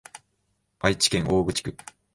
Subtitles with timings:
[0.79, 1.77] 愛知県大口町